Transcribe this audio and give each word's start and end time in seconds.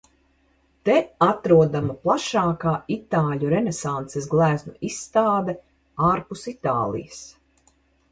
Te 0.87 0.93
atrodama 1.25 1.95
plašākā 2.07 2.73
itāļu 2.95 3.51
renesanses 3.51 4.25
gleznu 4.31 4.73
izstāde 4.89 5.55
ārpus 6.15 6.47
Itālijas. 6.53 7.21